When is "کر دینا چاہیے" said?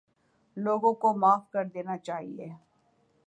1.51-2.47